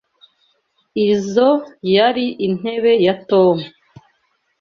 Izoi 1.07 1.59
yari 1.95 2.25
intebe 2.45 2.91
ya 3.05 3.13
Tom. 3.29 3.57